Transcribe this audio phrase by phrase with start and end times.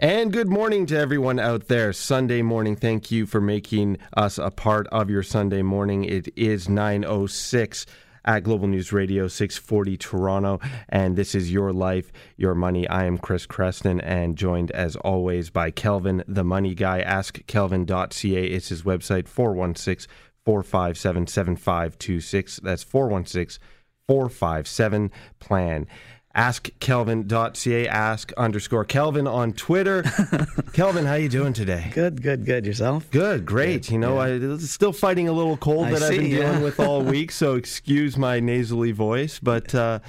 [0.00, 1.92] And good morning to everyone out there.
[1.92, 2.74] Sunday morning.
[2.74, 6.02] Thank you for making us a part of your Sunday morning.
[6.02, 7.86] It is 906
[8.24, 12.88] at Global News Radio 640 Toronto and this is Your Life, Your Money.
[12.88, 17.04] I am Chris Creston and joined as always by Kelvin the Money Guy.
[17.04, 20.12] AskKelvin.ca is his website 416
[20.44, 22.56] 457 7526.
[22.64, 23.62] That's 416
[24.08, 25.86] 457 plan
[26.34, 30.02] askkelvin.ca, ask underscore Kelvin on Twitter.
[30.72, 31.90] Kelvin, how you doing today?
[31.92, 32.66] Good, good, good.
[32.66, 33.10] Yourself?
[33.10, 33.82] Good, great.
[33.82, 34.54] Good, you know, yeah.
[34.54, 36.38] I still fighting a little cold I that see, I've been yeah.
[36.38, 40.00] dealing with all week, so excuse my nasally voice, but uh,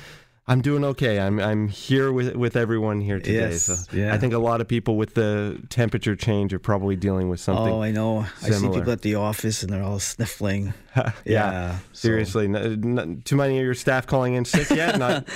[0.47, 1.19] I'm doing okay.
[1.19, 3.49] I'm I'm here with with everyone here today.
[3.49, 4.13] Yes, so yeah.
[4.13, 7.73] I think a lot of people with the temperature change are probably dealing with something.
[7.73, 8.27] Oh, I know.
[8.44, 10.75] I see people at the office and they're all sniffling.
[10.95, 12.45] yeah, yeah, so- seriously.
[12.45, 14.99] N- n- too many of your staff calling in sick yet?
[14.99, 15.27] Not.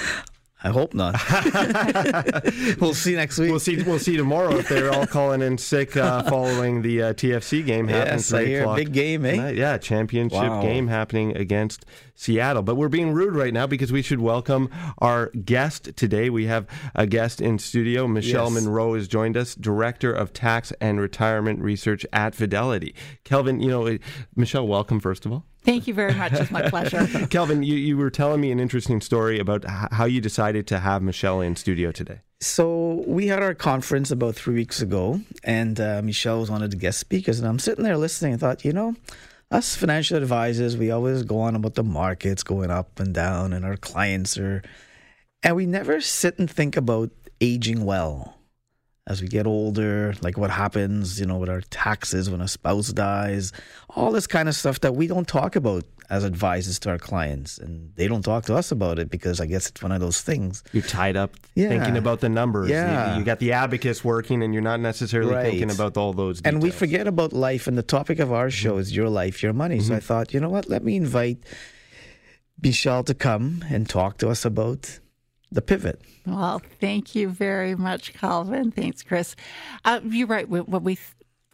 [0.61, 1.15] I hope not.
[2.81, 3.49] we'll see next week.
[3.49, 3.81] We'll see.
[3.81, 7.87] We'll see tomorrow if they're all calling in sick uh, following the uh, TFC game
[7.87, 8.13] happening.
[8.15, 8.75] Yes, I three hear.
[8.75, 9.31] Big game, eh?
[9.31, 9.55] tonight.
[9.55, 10.61] Yeah, championship Wow.
[10.61, 12.61] game happening against Seattle.
[12.61, 16.29] But we're being rude right now because we should welcome our guest today.
[16.29, 18.05] We have a guest in studio.
[18.07, 18.61] Michelle Yes.
[18.61, 22.93] Munro has joined us, director of tax and retirement research at Fidelity.
[23.23, 23.97] Kelvin, you know, uh,
[24.35, 25.45] Michelle, welcome first of all.
[25.69, 26.33] Thank you very much.
[26.33, 27.05] It's my pleasure.
[27.29, 31.03] Kelvin, you, you were telling me an interesting story about how you decided to have
[31.03, 32.21] Michelle in studio today.
[32.41, 36.71] So we had our conference about three weeks ago, and uh, Michelle was one of
[36.71, 38.95] the guest speakers, and I'm sitting there listening and thought, you know,
[39.51, 43.63] us financial advisors, we always go on about the markets going up and down, and
[43.63, 44.63] our clients are,
[45.43, 47.11] and we never sit and think about
[47.41, 48.38] aging well
[49.09, 52.89] as we get older, like what happens, you know, with our taxes when a spouse
[52.93, 53.51] dies,
[53.89, 57.57] all this kind of stuff that we don't talk about as advisors to our clients,
[57.57, 60.21] and they don't talk to us about it because I guess it's one of those
[60.21, 60.63] things.
[60.73, 61.69] You're tied up Yeah.
[61.69, 62.69] thinking about the numbers.
[62.69, 63.13] Yeah.
[63.13, 65.51] You, you got the abacus working, and you're not necessarily Right.
[65.51, 66.37] thinking about all those.
[66.37, 66.53] Details.
[66.53, 68.79] And we forget about life, and the topic of our show mm-hmm.
[68.79, 69.79] is your life, your money.
[69.79, 70.05] So I mm-hmm.
[70.05, 70.69] thought, you know what?
[70.69, 71.39] Let me invite
[72.61, 74.99] Michelle to come and talk to us about
[75.51, 76.01] the pivot.
[76.25, 78.71] Well, thank you very much, Kelvin.
[78.71, 79.35] Thanks, Chris.
[79.85, 80.47] Uh, you're right.
[80.47, 80.97] What what we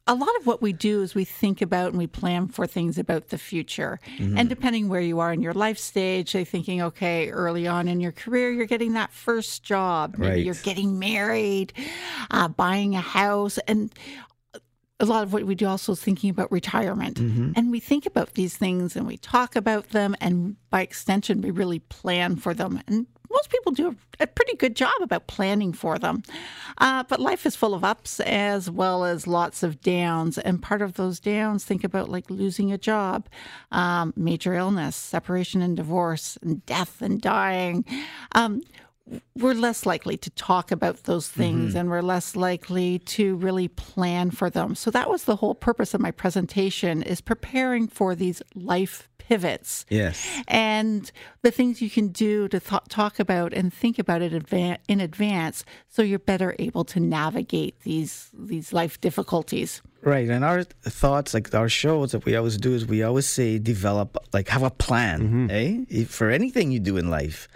[0.08, 3.00] a lot of what we do is we think about and we plan for things
[3.00, 4.00] about the future.
[4.20, 8.00] And depending where you are in your life stage, they're thinking, okay, early on in
[8.00, 10.16] your career, you're getting that first job.
[10.18, 10.46] Maybe Right.
[10.46, 11.74] You're getting married,
[12.30, 13.92] uh, buying a house, and
[15.00, 17.18] a lot of what we do also is thinking about retirement.
[17.58, 21.50] And we think about these things and we talk about them, and by extension, we
[21.50, 22.80] really plan for them.
[22.88, 26.24] And most people do a, pretty good job about planning for them.
[26.78, 30.38] Uh, but life is full of ups as well as lots of downs.
[30.38, 33.28] And part of those downs, think about like losing a job,
[33.72, 37.86] um, major illness, separation and divorce, and death and dying.
[38.32, 38.62] Um,
[39.38, 44.32] we're less likely to talk about those things and we're less likely to really plan
[44.32, 44.74] for them.
[44.74, 49.86] So that was the whole purpose of my presentation is preparing for these life pivots
[49.90, 50.26] Yes.
[50.48, 54.78] and the things you can do to th- talk about and think about it adva-
[54.88, 59.82] in advance so you're better able to navigate these these life difficulties.
[60.04, 60.30] Right.
[60.30, 60.64] And our
[61.02, 64.62] thoughts, like our shows that we always do, is we always say develop, like have
[64.62, 65.86] a plan, eh?
[65.90, 67.48] If- For anything you do in life.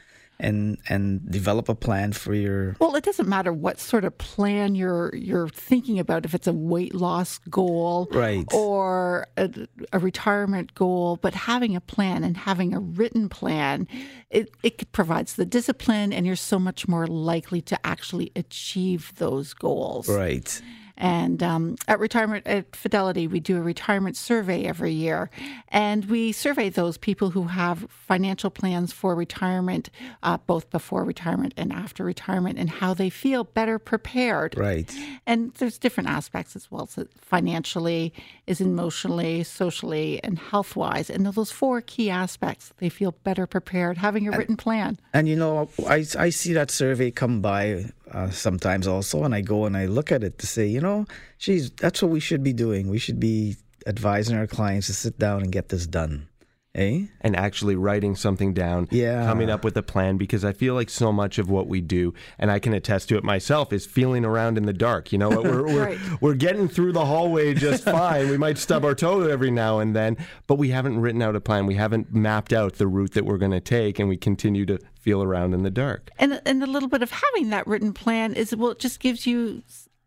[0.41, 4.73] And and develop a plan for your Well, it doesn't matter what sort of plan
[4.73, 8.47] you're you're thinking about if it's a weight loss goal Right.
[8.53, 9.49] or a,
[9.91, 13.85] a retirement goal, but having a plan and having a written plan,
[14.29, 19.53] it, it provides the discipline and you're so much more likely to actually achieve those
[19.53, 20.07] goals.
[20.07, 20.61] right.
[20.99, 25.29] And um, at retirement at Fidelity, we do a retirement survey every year,
[25.69, 29.89] and we survey those people who have financial plans for retirement,
[30.23, 34.57] uh, both before retirement and after retirement, and how they feel better prepared.
[34.57, 34.93] Right.
[35.25, 36.85] And there's different aspects as well.
[36.85, 38.13] So financially,
[38.45, 41.09] is emotionally, socially, and health wise.
[41.09, 44.99] And those four key aspects, they feel better prepared having a written plan.
[45.13, 49.41] And you know, I I see that survey come by uh, sometimes also, and I
[49.41, 51.05] go and I look at it to say, you know,
[51.37, 52.89] geez, that's what we should be doing.
[52.89, 56.27] We should be advising our clients to sit down and get this done.
[56.75, 57.05] Eh?
[57.21, 59.25] and actually writing something down, Yeah.
[59.25, 60.17] coming up with a plan.
[60.17, 63.17] Because I feel like so much of what we do, and I can attest to
[63.17, 65.11] it myself, is feeling around in the dark.
[65.11, 65.97] You know, we're we're, Right.
[66.21, 68.29] we're getting through the hallway just fine.
[68.29, 71.41] we might stub our toe every now and then, but we haven't written out a
[71.41, 71.65] plan.
[71.65, 74.77] We haven't mapped out the route that we're going to take, and we continue to
[75.01, 76.11] feel around in the dark.
[76.19, 79.25] And and a little bit of having that written plan is well, it just gives
[79.25, 79.63] you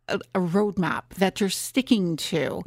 [0.09, 2.63] a, a roadmap that you're sticking to,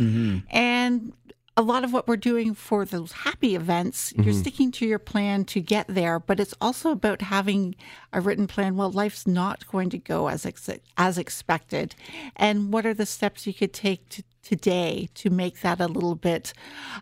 [0.51, 1.13] and
[1.57, 5.45] a lot of what we're doing for those happy events, you're sticking to your plan
[5.45, 7.75] to get there, but it's also about having
[8.11, 8.75] a written plan.
[8.75, 11.95] Well, life's not going to go as ex- as expected,
[12.35, 16.15] and what are the steps you could take to, today to make that a little
[16.15, 16.53] bit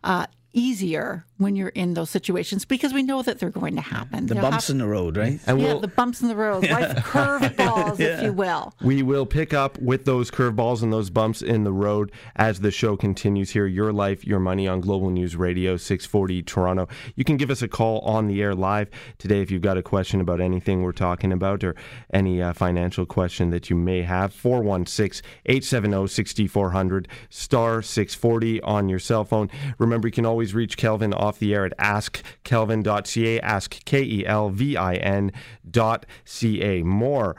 [0.03, 4.25] uh, easier when you're in those situations because we know that they're going to happen.
[4.25, 5.39] The They'll bumps hap- in the road, right?
[5.45, 8.73] And yeah, we'll, the bumps in the road, life curveballs, if you will.
[8.81, 12.71] We will pick up with those curveballs and those bumps in the road as the
[12.71, 13.67] show continues here.
[13.67, 16.87] Your Life, Your Money on Global News Radio, 640 Toronto.
[17.15, 19.83] You can give us a call on the air live today if you've got a
[19.83, 21.75] question about anything we're talking about or
[22.13, 24.33] any uh, financial question that you may have.
[24.33, 29.49] 416 870 6400, star 640 on your cell phone.
[29.77, 34.49] Remember, you can always reach Kelvin off the air at askkelvin.ca, ask K E L
[34.49, 35.31] V I N
[35.69, 36.83] dot C A.
[36.83, 37.35] More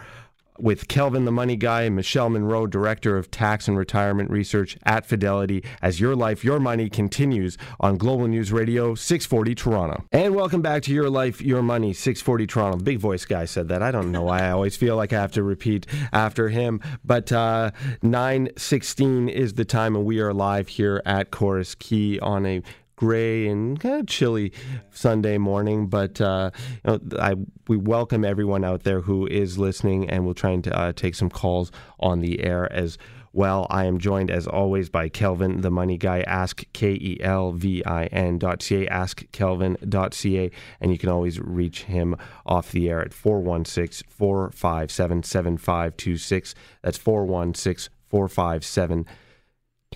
[0.58, 5.04] with Kelvin the Money Guy and Michelle Munro, Director of Tax and Retirement Research at
[5.04, 10.04] Fidelity, as Your Life, Your Money continues on Global News Radio 640 Toronto.
[10.12, 12.78] And welcome back to Your Life, Your Money 640 Toronto.
[12.78, 13.82] The big voice guy said that.
[13.82, 16.80] I don't know why I always feel like I have to repeat after him.
[17.04, 22.46] But uh, 916 is the time, and we are live here at Corus Quay on
[22.46, 22.62] a
[22.96, 24.52] gray and kind of chilly
[24.90, 26.50] Sunday morning, but uh,
[26.84, 27.34] you know, I
[27.68, 31.30] we welcome everyone out there who is listening, and we'll try and uh, take some
[31.30, 32.98] calls on the air as
[33.32, 33.66] well.
[33.68, 36.20] I am joined as always by Kelvin, the money guy.
[36.22, 38.86] Ask K E L V I N dot ca.
[38.88, 40.50] Ask Kelvin dot ca,
[40.80, 42.16] and you can always reach him
[42.46, 46.54] off the air at 416 457 7526.
[46.82, 49.06] That's 416 457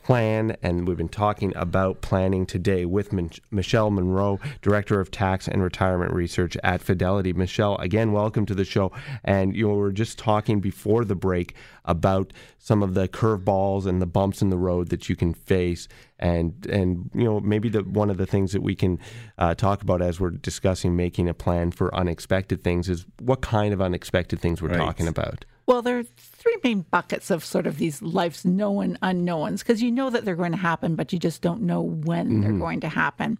[0.02, 5.46] plan and we've been talking about planning today with Min- Michelle Munro, Director of Tax
[5.48, 7.32] and Retirement Research at Fidelity.
[7.32, 8.92] Michelle, again, welcome to the show.
[9.24, 11.54] And you know, we were just talking before the break
[11.84, 15.88] about some of the curveballs and the bumps in the road that you can face,
[16.18, 18.98] and and you know maybe the one of the things that we can
[19.38, 23.72] uh, talk about as we're discussing making a plan for unexpected things is what kind
[23.72, 24.78] of unexpected things we're Right.
[24.78, 25.44] talking about.
[25.68, 29.92] Well, there are three main buckets of sort of these life's known unknowns because you
[29.92, 32.88] know that they're going to happen, but you just don't know when they're going to
[32.88, 33.38] happen.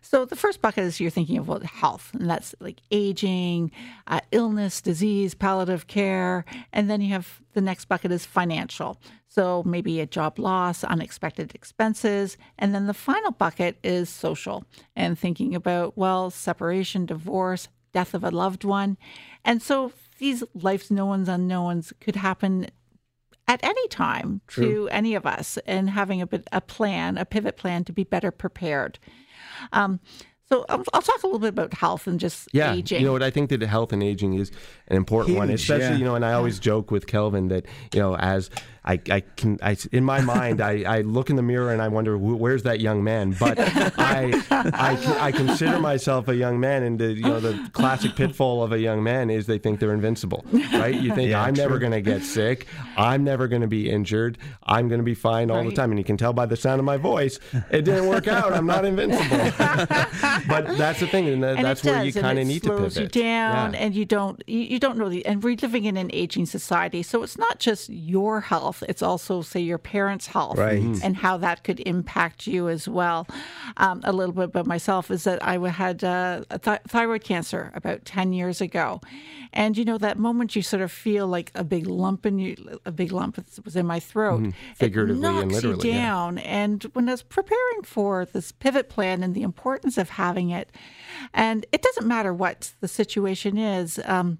[0.00, 3.70] So the first bucket is you're thinking of well, health, and that's like aging,
[4.06, 8.98] uh, illness, disease, palliative care, and then you have the next bucket is financial.
[9.28, 14.64] So maybe a job loss, unexpected expenses, and then the final bucket is social
[14.96, 18.96] and thinking about well, separation, divorce, death of a loved one,
[19.44, 22.66] and so these life's no one's unknowns could happen
[23.46, 27.56] at any time to any of us and having a bit a plan a pivot
[27.56, 28.98] plan to be better prepared.
[29.72, 30.00] Um,
[30.50, 33.12] so I'll, I'll talk a little bit about health and just Yeah, aging you know
[33.12, 33.22] what?
[33.22, 34.50] I think that health and aging is
[34.86, 35.96] an important one, especially yeah.
[35.96, 36.14] you know.
[36.14, 38.50] And I always joke with Kelvin that you know, as
[38.88, 41.88] I, I can, I, in my mind, I, I look in the mirror and I
[41.88, 43.36] wonder where's that young man.
[43.38, 48.16] But I, I, I consider myself a young man, and the you know the classic
[48.16, 50.42] pitfall of a young man is they think they're invincible,
[50.72, 50.94] right?
[50.94, 52.66] You think Yeah, I'm never going to get sick,
[52.96, 55.98] I'm never going to be injured, I'm going to be fine all the time, and
[55.98, 57.38] you can tell by the sound of my voice,
[57.70, 58.54] it didn't work out.
[58.54, 59.36] I'm not invincible.
[60.46, 62.48] but that's the thing, and, that, and that's it where does, you kind of it
[62.48, 63.14] need to slows pivot.
[63.16, 63.80] you down Yeah.
[63.80, 67.02] and you don't you, you don't know the and we're living in an aging society
[67.02, 70.78] so it's not just your health it's also say your parents health Right.
[70.80, 70.92] Mm-hmm.
[70.94, 71.04] Mhm.
[71.04, 73.26] and how that could impact you as well
[73.78, 77.72] um, a little bit about myself is that i had uh, a th- thyroid cancer
[77.74, 79.00] about 10 years ago
[79.52, 82.56] and you know that moment you sort of feel like a big lump in you
[82.84, 84.50] a big lump was in my throat Mm-hmm.
[84.74, 86.00] Figuratively it knocks and literally, you yeah.
[86.02, 90.27] down and when i was preparing for this pivot plan and the importance of having
[90.36, 90.70] it
[91.34, 94.38] and it doesn't matter what the situation is, um,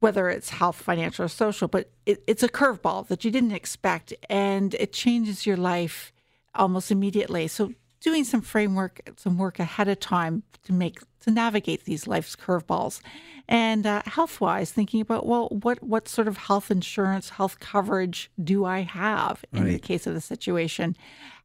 [0.00, 4.12] whether it's health, financial, or social, but it, it's a curveball that you didn't expect
[4.28, 6.12] and it changes your life
[6.54, 7.46] almost immediately.
[7.48, 12.34] So, doing some framework, some work ahead of time to make to navigate these life's
[12.36, 13.00] curveballs,
[13.48, 18.30] and uh, health wise, thinking about well, what what sort of health insurance, health coverage
[18.42, 20.96] do I have in the case of the situation?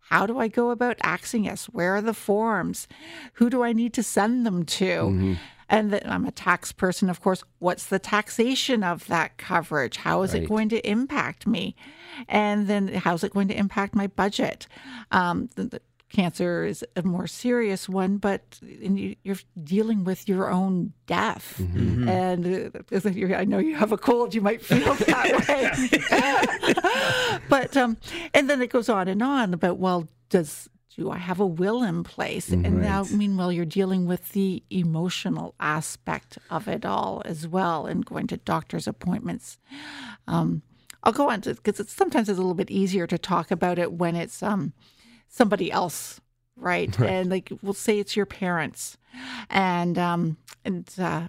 [0.10, 1.66] How do I go about accessing us?
[1.66, 2.88] Where are the forms?
[3.34, 5.38] Who do I need to send them to?
[5.70, 7.44] And then I'm a tax person, of course.
[7.60, 9.98] What's the taxation of that coverage?
[9.98, 10.44] How is Right.
[10.44, 11.76] it going to impact me?
[12.30, 14.66] And then how's it going to impact my budget?
[15.12, 20.50] Um, the, the cancer is a more serious one, but you, you're dealing with your
[20.50, 21.60] own death.
[21.60, 25.48] And uh, I know you have a cold, you might feel that
[27.32, 27.40] way.
[27.50, 27.98] but um,
[28.34, 31.84] and then it goes on and on about well, does do I have a will
[31.84, 32.50] in place?
[32.50, 38.04] And now, meanwhile, you're dealing with the emotional aspect of it all as well, and
[38.04, 39.60] going to doctor's appointments.
[40.28, 40.64] Um,
[41.04, 43.78] I'll go on to because it's sometimes it's a little bit easier to talk about
[43.78, 44.74] it when it's um,
[45.28, 46.20] somebody else
[46.60, 47.00] right?
[47.00, 48.98] And like we'll say it's your parents,
[49.50, 51.28] and um, and uh,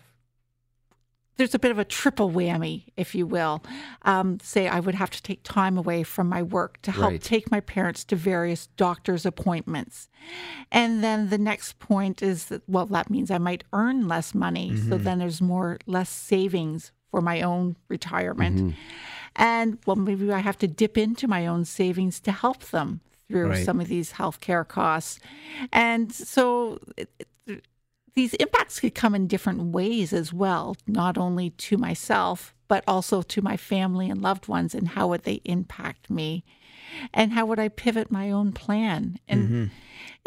[1.36, 3.62] there's a bit of a triple whammy, if you will.
[4.02, 7.22] Um, say I would have to take time away from my work to help Right.
[7.22, 10.08] take my parents to various doctor's appointments.
[10.72, 14.76] And then the next point is that, well, that means I might earn less money.
[14.76, 18.74] So then there's more, less savings for my own retirement.
[19.36, 23.50] And well, maybe I have to dip into my own savings to help them through
[23.50, 23.64] Right.
[23.64, 25.18] some of these healthcare costs.
[25.72, 27.10] And so it,
[27.46, 27.64] it-
[28.14, 33.22] these impacts could come in different ways as well, not only to myself, but also
[33.22, 36.44] to my family and loved ones, and how would they impact me?
[37.14, 39.18] And how would I pivot my own plan?
[39.28, 39.64] And mm-hmm.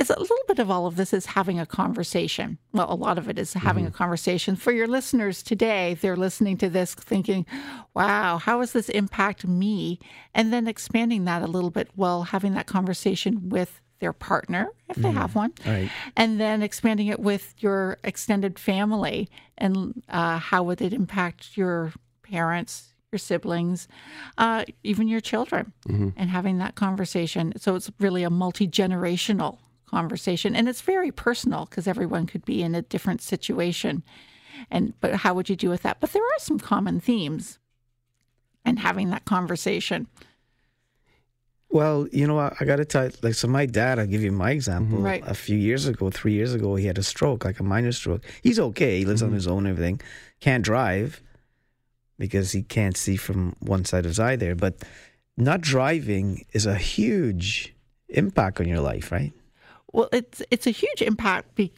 [0.02, 2.58] It's a little bit of all of this is having a conversation.
[2.74, 4.56] Well, a lot of it is having a conversation.
[4.56, 7.46] For your listeners today, they're listening to this thinking,
[7.94, 10.00] wow, how does this impact me?
[10.34, 14.96] And then expanding that a little bit while having that conversation with their partner, if
[14.96, 15.90] they have one, Right.
[16.18, 19.30] and then expanding it with your extended family
[19.60, 21.94] and uh, how would it impact your
[22.24, 23.88] parents, your siblings,
[24.40, 27.54] uh, even your children, and having that conversation.
[27.58, 29.60] So it's really a multi generational
[29.92, 34.04] conversation, and it's very personal because everyone could be in a different situation.
[34.70, 36.00] And but how would you do with that?
[36.00, 37.60] But there are some common themes,
[38.66, 40.08] and having that conversation.
[41.70, 44.22] Well, you know, I, I got to tell you, like, so my dad, I'll give
[44.22, 44.98] you my example.
[44.98, 45.24] Right.
[45.26, 48.26] A few years ago, three years ago, he had a stroke, like a minor stroke.
[48.44, 49.00] He's okay.
[49.00, 49.36] He lives on mm-hmm.
[49.36, 50.02] his own and everything.
[50.42, 51.22] Can't drive
[52.20, 54.54] because he can't see from one side of his eye there.
[54.54, 54.84] But
[55.38, 57.74] not driving is a huge
[58.10, 59.32] impact on your life, right?
[59.94, 61.74] Well, it's it's a huge impact be,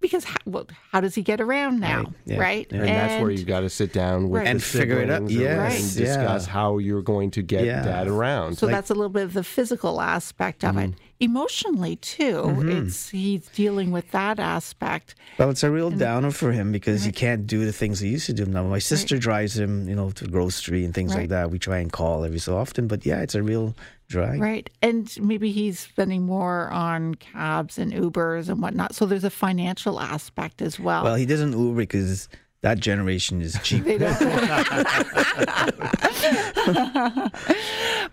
[0.00, 2.66] because how, well, how does he get around now, Right, yeah, right?
[2.70, 2.78] yeah.
[2.78, 4.44] And, that's where you got to sit down with Right.
[4.44, 5.28] the And figure it out.
[5.28, 6.52] siblings and- and discuss yeah.
[6.52, 7.82] how you're going to get Yeah.
[7.82, 8.56] that around.
[8.56, 10.92] So Like- that's a little bit of the physical aspect of Mm-hmm.
[10.92, 10.94] it.
[11.22, 15.14] Emotionally too, it's he's dealing with that aspect.
[15.38, 18.24] Well, it's a real downer for him because he can't do the things he used
[18.26, 18.62] to do now.
[18.64, 21.20] My sister drives him, you know, to grocery and things Right.
[21.22, 21.50] like that.
[21.50, 23.76] We try and call every so often, but yeah, it's a real
[24.10, 24.40] drag.
[24.40, 24.68] Right.
[24.82, 28.94] And maybe he's spending more on cabs and Ubers and whatnot.
[28.94, 31.04] So there's a financial aspect as well.
[31.04, 32.28] Well, he doesn't Uber because
[32.62, 33.84] that generation is cheap.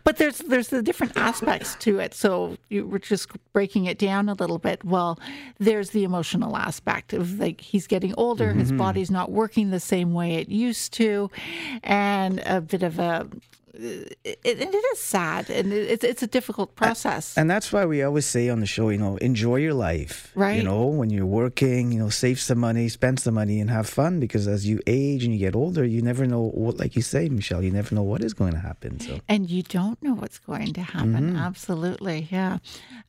[0.03, 2.13] But there's there's the different aspects to it.
[2.13, 4.85] So you were just breaking it down a little bit.
[4.85, 5.19] Well,
[5.59, 8.77] there's the emotional aspect of like he's getting older, his mm-hmm.
[8.77, 11.29] body's not working the same way it used to,
[11.83, 13.27] and a bit of a.
[13.79, 17.37] It, it is sad, and it- it's it's a difficult process.
[17.37, 20.31] And that's why we always say on the show, you know, enjoy your life.
[20.35, 20.57] Right.
[20.57, 23.87] You know, when you're working, you know, save some money, spend some money, and have
[23.87, 27.01] fun because as you age and you get older, you never know what, like you
[27.01, 28.99] say, Michelle, you never know what is going to happen.
[28.99, 31.13] So, and you don't know what's going to happen.
[31.31, 31.35] Mm-hmm.
[31.37, 32.57] Absolutely, yeah.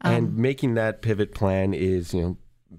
[0.01, 2.37] and um, making that pivot plan is, you know,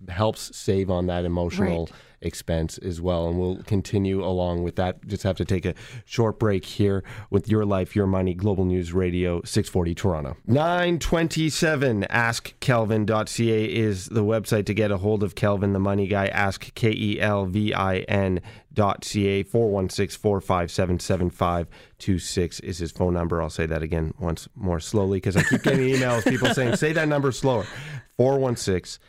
[0.07, 1.91] helps save on that emotional Right.
[2.21, 3.27] expense as well.
[3.29, 5.07] And we'll continue along with that.
[5.07, 5.73] Just have to take a
[6.05, 10.37] short break here with Your Life, Your Money, Global News Radio, 640 Toronto.
[10.45, 16.27] 927 askkelvin.ca is the website to get a hold of Kelvin, the money guy.
[16.27, 18.41] Ask K E L V I N
[18.73, 23.41] dot ca 416 457 7526 is his phone number.
[23.41, 26.93] I'll say that again once more slowly because I keep getting emails, people saying, say
[26.93, 27.65] that number slower.
[28.17, 28.99] 416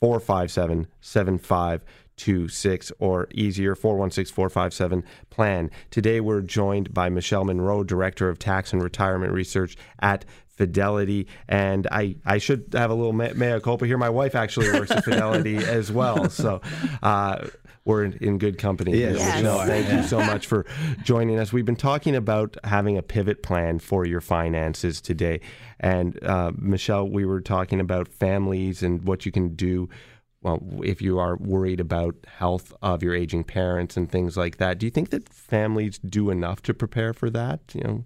[0.00, 5.70] 457 7526 or easier 416 457 plan.
[5.90, 11.26] Today we're joined by Michelle Munro, Director of Tax and Retirement Research at Fidelity.
[11.48, 13.98] And I, I should have a little me- mea culpa here.
[13.98, 16.30] My wife actually works at Fidelity as well.
[16.30, 16.62] So
[17.02, 17.46] uh,
[17.84, 18.98] we're in, in good company.
[18.98, 19.18] Yes.
[19.18, 19.66] Yes.
[19.66, 20.66] Thank you so much for
[21.02, 21.52] joining us.
[21.52, 25.40] We've been talking about having a pivot plan for your finances today.
[25.78, 29.88] And uh, Michelle, we were talking about families and what you can do.
[30.42, 34.78] Well, if you are worried about health of your aging parents and things like that,
[34.78, 37.60] do you think that families do enough to prepare for that?
[37.74, 38.04] You know,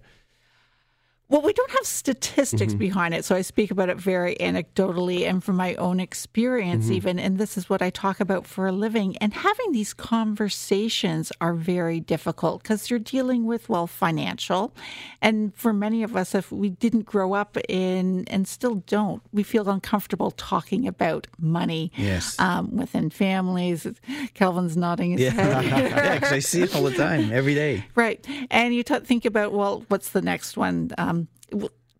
[1.27, 2.77] Well, we don't have statistics Mm-hmm.
[2.77, 6.93] behind it, so I speak about it very anecdotally and from my own experience, Mm-hmm.
[6.93, 7.19] even.
[7.19, 9.17] And this is what I talk about for a living.
[9.17, 14.73] And having these conversations are very difficult because you're dealing with, well, financial.
[15.21, 19.41] And for many of us, if we didn't grow up in and still don't, we
[19.43, 22.39] feel uncomfortable talking about money Yes.
[22.39, 23.87] um, within families.
[24.35, 25.65] Kelvin's nodding his yeah, head.
[25.65, 27.83] yeah, because I see it all the time, every day.
[27.95, 28.23] Right.
[28.51, 30.91] And you t- think about, well, what's the next one?
[30.99, 31.14] Um,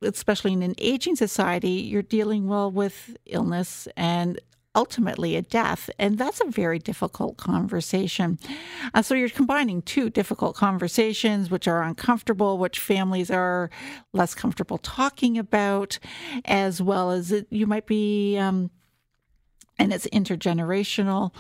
[0.02, 4.40] especially in an aging society, you're dealing well with illness and
[4.76, 5.90] ultimately a death.
[5.98, 8.38] And that's a very difficult conversation.
[8.94, 13.70] Uh, so you're combining two difficult conversations, which are uncomfortable, which families are
[14.14, 15.98] less comfortable talking about,
[16.44, 18.38] as well as it, you might be.
[18.38, 18.70] Um,
[19.78, 21.34] and it's intergenerational.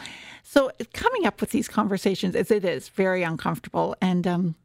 [0.43, 3.95] So coming up with these conversations, is it is very uncomfortable.
[4.01, 4.55] And um,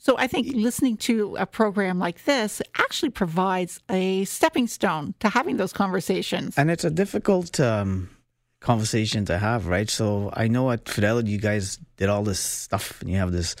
[0.00, 5.28] so I think listening to a program like this actually provides a stepping stone to
[5.28, 6.56] having those conversations.
[6.56, 8.08] And it's a difficult um,
[8.60, 9.90] conversation to have, right?
[9.90, 13.56] So I know at Fidelity, you guys did all this stuff and you have this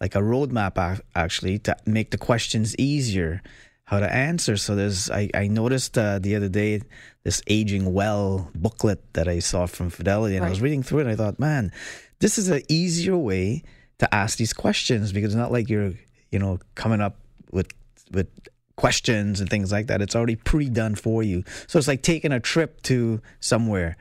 [0.00, 3.42] like a roadmap actually to make the questions easier
[3.84, 4.56] how to answer.
[4.56, 6.82] So there's, I, I noticed uh, the other day
[7.24, 10.46] this aging well booklet that I saw from Fidelity, and right.
[10.46, 11.02] I was reading through it.
[11.02, 11.72] and I thought, man,
[12.20, 13.64] this is an easier way
[14.00, 15.92] to ask these questions because it's not like you're,
[16.30, 17.16] you know, coming up
[17.52, 17.68] with
[18.10, 18.28] with
[18.76, 20.00] questions and things like that.
[20.00, 21.44] It's already pre-done for you.
[21.66, 23.96] So it's like taking a trip to somewhere.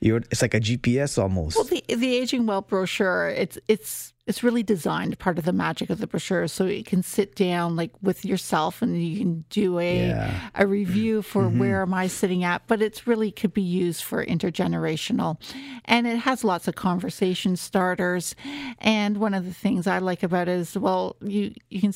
[0.00, 1.56] You're, it's like a GPS almost.
[1.56, 5.90] Well, the the aging well brochure, it's it's it's really designed part of the magic
[5.90, 9.80] of the brochure so you can sit down like with yourself and you can do
[9.80, 10.40] a yeah.
[10.54, 11.58] a review for mm-hmm.
[11.58, 15.40] where am I sitting at but it's really could be used for intergenerational
[15.84, 18.36] and it has lots of conversation starters
[18.78, 21.92] and one of the things I like about it is well you you can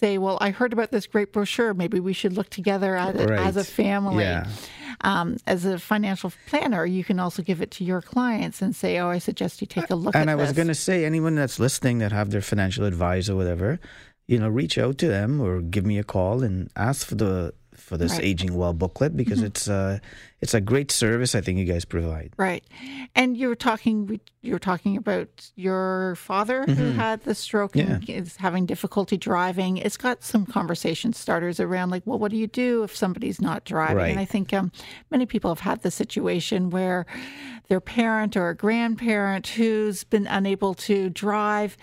[0.00, 3.38] say well I heard about this great brochure maybe we should look together as, right.
[3.38, 4.48] as a family yeah
[5.02, 8.98] um, as a financial planner, you can also give it to your clients and say,
[8.98, 10.22] "Oh, I suggest you take a look." At it.
[10.22, 13.80] And I was going to say, anyone that's listening that have their financial advisor, whatever,
[14.26, 17.54] you know, reach out to them or give me a call and ask for the
[17.74, 18.24] for this right.
[18.24, 19.46] aging well booklet because mm-hmm.
[19.46, 19.98] it's uh
[20.42, 22.32] it's a great service I think you guys provide.
[22.36, 22.64] Right.
[23.14, 26.72] And you were talking you were talking about your father mm-hmm.
[26.72, 27.84] who had the stroke yeah.
[27.84, 29.76] and is having difficulty driving.
[29.76, 33.64] It's got some conversation starters around like, well, what do you do if somebody's not
[33.64, 33.96] driving?
[33.96, 34.10] Right.
[34.10, 34.72] And I think um,
[35.12, 37.06] many people have had the situation where
[37.68, 41.76] their parent or a grandparent who's been unable to drive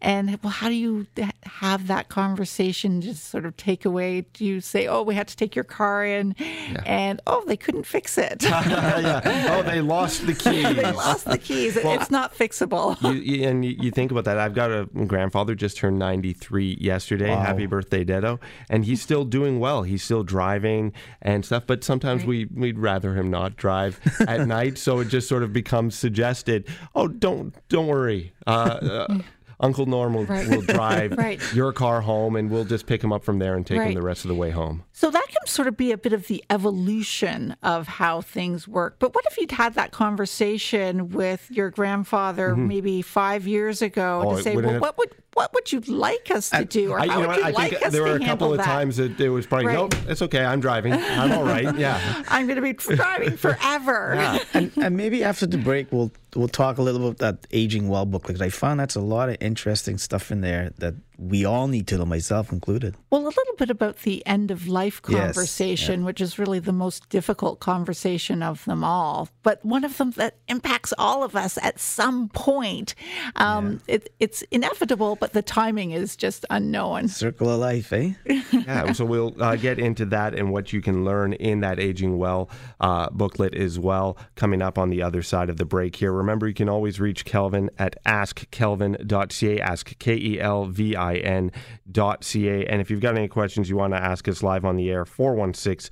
[0.00, 1.06] and well how do you
[1.44, 5.36] have that conversation just sort of take away do you say oh we had to
[5.36, 6.82] take your car in yeah.
[6.86, 8.42] and oh they couldn't fix it.
[8.42, 9.56] yeah.
[9.56, 10.74] Oh, they lost the keys.
[10.76, 11.78] they lost the keys.
[11.82, 13.00] Well, it's not fixable.
[13.02, 14.36] You, you, and you think about that.
[14.36, 17.30] I've got a grandfather just turned 93 yesterday.
[17.30, 17.40] Wow.
[17.40, 18.38] Happy birthday, Dedo.
[18.68, 19.82] And he's still doing well.
[19.82, 21.64] He's still driving and stuff.
[21.66, 22.28] But sometimes right.
[22.28, 24.76] we, we'd rather him not drive at night.
[24.76, 28.34] So it just sort of becomes suggested, oh, don't, don't worry.
[28.46, 29.18] Uh, uh,
[29.60, 30.48] Uncle Norm will, right.
[30.48, 31.40] will drive right.
[31.54, 33.88] your car home and we'll just pick him up from there and take right.
[33.88, 34.84] him the rest of the way home.
[34.92, 38.96] So that can sort of be a bit of the evolution of how things work.
[38.98, 42.68] But what if you'd had that conversation with your grandfather mm-hmm.
[42.68, 46.48] maybe five years ago oh, to say, well, what would what would you like us
[46.48, 48.56] to do, or I, how would you I like us there were a couple of
[48.56, 48.64] that?
[48.64, 49.74] times that it was probably, right.
[49.74, 52.22] nope, it's okay, I'm driving, I'm all right, yeah.
[52.28, 54.14] I'm going to be driving forever.
[54.16, 54.38] yeah.
[54.54, 57.88] and, and maybe after the break, we'll we'll talk a little bit about that aging
[57.88, 61.46] well book because I found that's a lot of interesting stuff in there that we
[61.46, 62.94] all need to know, myself included.
[63.08, 66.04] Well, a little bit about the end of life conversation, yes, yeah.
[66.04, 70.36] which is really the most difficult conversation of them all, but one of them that
[70.48, 72.94] impacts all of us at some point.
[73.36, 73.94] Um, yeah.
[73.94, 77.08] it, it's inevitable, but the timing is just unknown.
[77.08, 78.12] Circle of life, eh?
[78.52, 82.16] yeah, so we'll uh, get into that and what you can learn in that Aging
[82.16, 86.12] Well uh, booklet as well, coming up on the other side of the break here.
[86.12, 92.66] Remember, you can always reach Kelvin at askkelvin.ca, ask K E L V I N.ca.
[92.66, 95.04] And if you've got any questions you want to ask us live on the air,
[95.04, 95.90] 416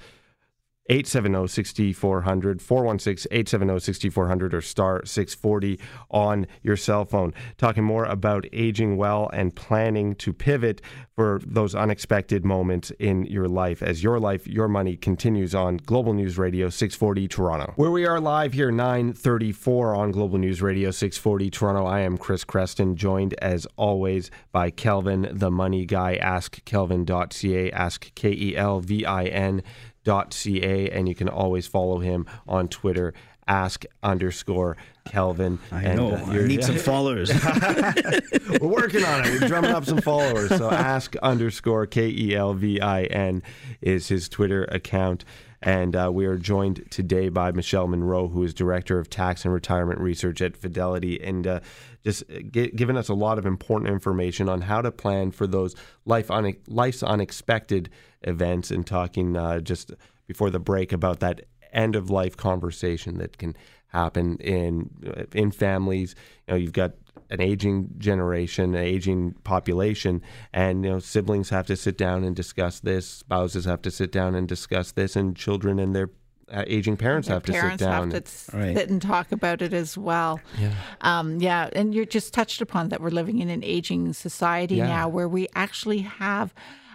[0.89, 7.33] 870 6400, 416 870 6400, or star 640 on your cell phone.
[7.57, 10.83] Talking more about aging well and planning to pivot
[11.15, 16.13] for those unexpected moments in your life as your life, your money continues on Global
[16.13, 17.73] News Radio 640 Toronto.
[17.77, 21.87] Where we are live here, 934 on Global News Radio 640 Toronto.
[21.87, 26.17] I am Chris Creston, joined as always by Kelvin, the money guy.
[26.17, 29.63] Ask Kelvin.ca, ask K E L V I N
[30.05, 33.15] ca and you can always follow him on Twitter.
[33.47, 35.59] Ask underscore Kelvin.
[35.71, 36.13] I and, know.
[36.13, 37.31] Uh, I need some followers.
[37.35, 39.39] We're working on it.
[39.39, 40.49] We're drumming up some followers.
[40.49, 43.43] So ask underscore K E L V I N
[43.83, 45.27] is his Twitter account.
[45.61, 49.55] And uh, we are joined today by Michelle Munro, who is Director of Tax and
[49.55, 51.61] Retirement Research at Fidelity, and uh,
[52.03, 55.75] just uh, giving us a lot of important information on how to plan for those
[56.05, 57.89] life un- life's unexpected
[58.25, 59.93] events and talking uh, just
[60.27, 63.57] before the break about that end of life conversation that can
[63.89, 66.15] happen in uh, in families.
[66.47, 66.93] You know, you've got
[67.31, 72.35] an aging generation, an aging population, and you know siblings have to sit down and
[72.35, 73.09] discuss this.
[73.09, 76.11] Spouses have to sit down and discuss this, and children and their
[76.53, 78.11] uh, aging parents Their have to parents sit down.
[78.11, 80.41] Have to sit and talk about it as well.
[80.59, 80.73] Yeah.
[81.01, 81.71] Um, yeah.
[81.73, 84.87] And you just touched upon that we're living in an aging society yeah.
[84.87, 86.55] now where we actually have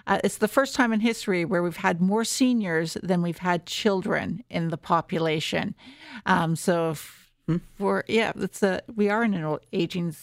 [0.09, 3.67] Uh, it's the first time in history where we've had more seniors than we've had
[3.67, 5.75] children in the population.
[6.25, 7.31] Um, so, if
[7.77, 10.15] we're yeah, it's a we are in an old aging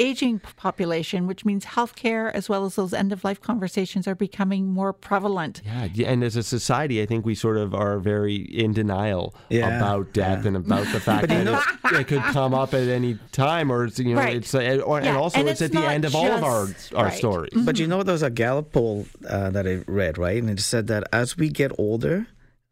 [0.00, 4.66] aging population, which means healthcare as well as those end of life conversations are becoming
[4.68, 5.60] more prevalent.
[5.64, 9.34] Yeah, yeah, and as a society, I think we sort of are very in denial
[9.50, 10.48] Yeah, about death yeah.
[10.48, 11.66] and about the fact that it's-
[12.00, 14.36] it could come up at any time, or it's, you know, Right.
[14.36, 16.42] it's uh, or, Yeah, and also and it's, it's at the end of all of
[16.44, 17.12] our our right.
[17.22, 17.52] stories.
[17.68, 20.40] But you know, there was a Gallup poll uh, that I read, right?
[20.42, 22.26] And it said that as we get older,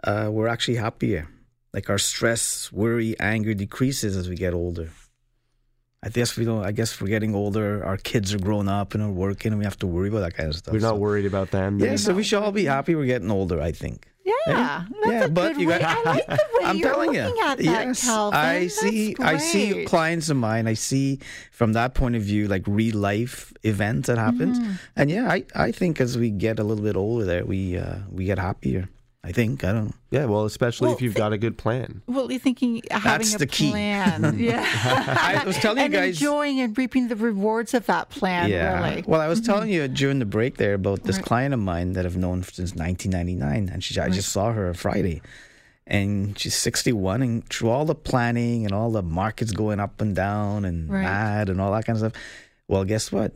[0.04, 1.28] uh, we're actually happier.
[1.74, 4.88] Like our stress, worry, anger decreases as we get older.
[6.02, 6.64] I guess we don't.
[6.64, 7.84] I guess we're getting older.
[7.84, 10.34] Our kids are grown up and are working, and we have to worry about that
[10.36, 10.72] kind of stuff.
[10.72, 11.78] We're not So- worried about them.
[11.80, 13.60] Yeah, so we should all be happy we're getting older.
[13.60, 14.06] I think.
[14.24, 14.84] Yeah, Yeah.
[15.02, 15.78] that's Yeah, a but good you way.
[15.80, 18.38] got- I like the way I'm you're telling looking you, at that, yes, Kelvin.
[18.38, 19.16] I That's see.
[19.18, 20.68] I see clients of mine.
[20.68, 21.18] I see
[21.50, 24.72] from that point of view, like real life events that happens, Mm-hmm.
[24.96, 27.96] and yeah, I, I think as we get a little bit older, there we uh,
[28.10, 28.88] we get happier.
[29.24, 29.94] I think I don't.
[30.10, 32.02] Yeah, well, especially Well, if you've thi- got a good plan.
[32.06, 33.70] Well, you're thinking having That's a the key.
[33.70, 34.36] plan.
[34.38, 34.64] yeah.
[34.64, 36.20] I was telling you and guys.
[36.20, 38.88] enjoying and reaping the rewards of that plan, yeah.
[38.90, 39.04] really.
[39.06, 39.52] Well, I was mm-hmm.
[39.52, 41.24] telling you during the break there about this Right.
[41.24, 45.20] client of mine that I've known since 1999, and she I just saw her Friday,
[45.86, 50.14] and she's 61, and through all the planning and all the markets going up and
[50.14, 51.02] down and Right.
[51.02, 52.22] mad and all that kind of stuff,
[52.68, 53.32] well, guess what?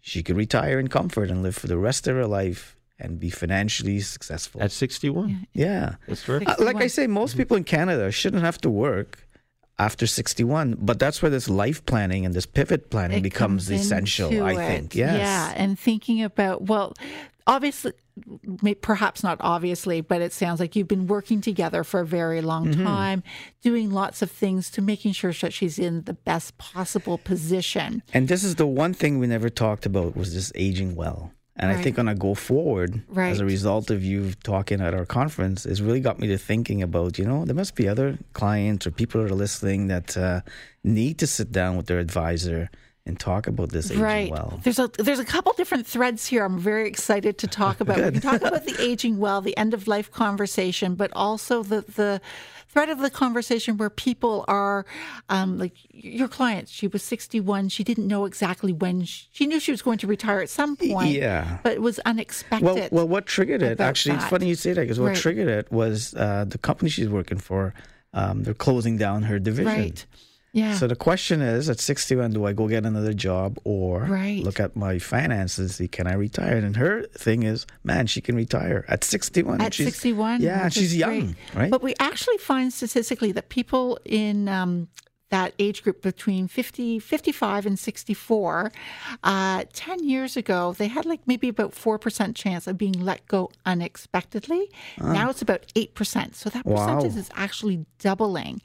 [0.00, 3.30] She could retire in comfort and live for the rest of her life and be
[3.30, 4.62] financially successful.
[4.62, 5.46] At 61.
[5.52, 5.96] yeah.
[6.06, 6.48] That's terrific.
[6.48, 9.26] Uh, like I say, most people in Canada shouldn't have to work
[9.78, 14.42] after 61, but that's where this life planning and this pivot planning It becomes essential,
[14.42, 14.56] I it.
[14.56, 14.94] think.
[14.96, 15.18] Yes.
[15.18, 16.94] Yeah, and thinking about well,
[17.46, 17.92] obviously,
[18.80, 22.66] perhaps not obviously, but it sounds like you've been working together for a very long
[22.68, 22.84] Mm-hmm.
[22.84, 23.22] time,
[23.62, 28.02] doing lots of things to making sure that she's in the best possible position.
[28.12, 31.30] And this is the one thing we never talked about was this aging well.
[31.60, 35.04] And I think on a go forward, as a result of you talking at our
[35.04, 38.86] conference, it's really got me to thinking about, you know, there must be other clients
[38.86, 40.40] or people that are listening that uh,
[40.84, 42.70] need to sit down with their advisor
[43.06, 44.30] and talk about this aging right.
[44.30, 44.60] well.
[44.62, 46.44] There's a there's a couple different threads here.
[46.44, 47.96] I'm very excited to talk about.
[47.96, 51.80] we can talk about the aging well, the end of life conversation, but also the
[51.82, 52.20] the
[52.68, 54.84] thread of the conversation where people are
[55.30, 56.68] um, like your client.
[56.68, 57.70] She was 61.
[57.70, 59.04] She didn't know exactly when.
[59.04, 61.12] She, she knew she was going to retire at some point.
[61.12, 61.58] yeah.
[61.62, 62.64] but it was unexpected.
[62.64, 63.80] Well, well, what triggered it?
[63.80, 65.16] Actually, it's funny you say that because what Right.
[65.16, 67.72] triggered it was uh, the company she's working for.
[68.12, 69.66] Um, they're closing down her division.
[69.66, 70.06] right.
[70.52, 70.74] Yeah.
[70.74, 74.42] So the question is, at 61, do I go get another job or Right.
[74.42, 75.76] look at my finances?
[75.76, 76.56] See, can I retire?
[76.56, 79.60] And her thing is, man, she can retire at 61.
[79.60, 80.40] at 61.
[80.40, 81.70] Yeah, she's young, right?
[81.70, 84.88] But we actually find statistically that people in um,
[85.30, 88.72] that age group between 50, 55 and 64,
[89.24, 93.50] uh, 10 years ago, they had like maybe about 4% chance of being let go
[93.66, 94.70] unexpectedly.
[94.98, 96.34] Now it's about 8%.
[96.34, 96.86] So that Wow.
[96.86, 98.62] percentage is actually doubling.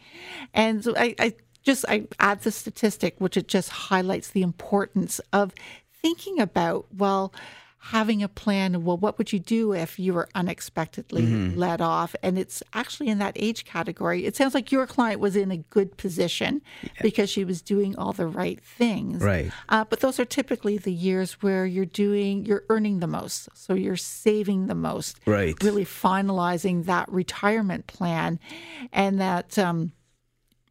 [0.54, 5.20] And so I, I just I add the statistic, which it just highlights the importance
[5.32, 5.54] of
[6.02, 7.34] thinking about, well,
[7.88, 8.86] having a plan.
[8.86, 11.60] Well, what would you do if you were unexpectedly Mm-hmm.
[11.60, 12.16] let off?
[12.24, 14.26] And it's actually in that age category.
[14.26, 16.62] It sounds like your client was in a good position
[17.02, 19.22] because she was doing all the right things.
[19.22, 19.52] Right.
[19.68, 23.50] Uh, but those are typically the years where you're doing, you're earning the most.
[23.54, 25.20] So you're saving the most.
[25.26, 25.62] Right.
[25.62, 28.40] Really finalizing that retirement plan.
[28.94, 29.92] And that, um,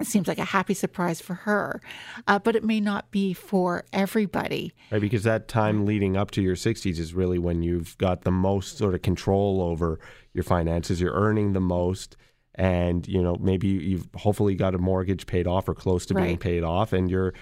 [0.02, 1.80] it seems like a happy surprise for her,
[2.26, 4.74] uh, but it may not be for everybody.
[4.90, 8.30] Right, because that time leading up to your 60s is really when you've got the
[8.30, 9.98] most sort of control over
[10.34, 11.00] your finances.
[11.00, 12.16] You're earning the most,
[12.54, 16.36] and you know maybe you've hopefully got a mortgage paid off or close to being
[16.36, 17.32] paid off, and you're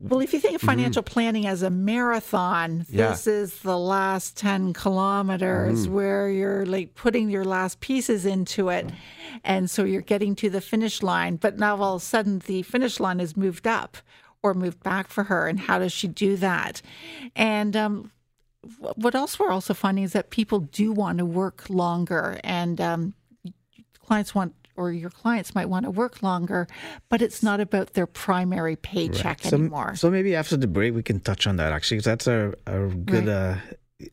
[0.00, 3.10] Well, if you think of financial planning as a marathon, Yeah.
[3.10, 8.90] this is the last 10 kilometers where you're like putting your last pieces into it.
[9.44, 11.36] And so you're getting to the finish line.
[11.36, 13.96] But now all of a sudden the finish line is moved up
[14.42, 15.46] or moved back for her.
[15.46, 16.82] And how does she do that?
[17.36, 18.10] And, um,
[18.96, 23.14] what else we're also finding is that people do want to work longer and um,
[24.06, 26.66] clients want or your clients might want to work longer,
[27.08, 29.94] but it's not about their primary paycheck so, anymore.
[29.96, 32.86] so maybe after the break we can touch on that actually, 'cause that's a, a
[32.88, 33.56] good uh,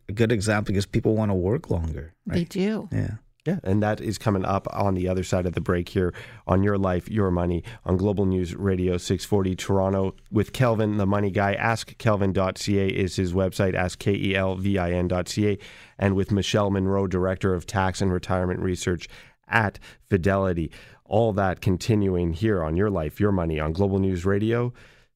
[0.07, 2.13] a good example because people want to work longer.
[2.25, 2.87] They do.
[2.91, 3.15] Yeah.
[3.43, 6.13] Yeah, and that is coming up on the other side of the break here
[6.45, 11.31] on Your Life, Your Money on Global News Radio 640 Toronto with Kelvin, the money
[11.31, 11.55] guy.
[11.55, 15.57] AskKelvin.ca is his website, E AskKelvin.ca,
[15.97, 19.07] and with Michelle Munro, Director of Tax and Retirement Research
[19.51, 20.71] at Fidelity.
[21.05, 24.73] All that continuing here on Your Life, Your Money on Global News Radio